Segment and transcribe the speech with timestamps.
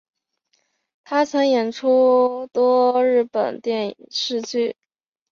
[1.03, 4.75] 她曾演出多出日本电视剧。